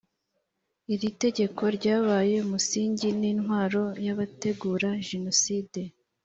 [0.93, 5.81] iri tegeko ryabaye umusingi n’intwaro y’abategura jenoside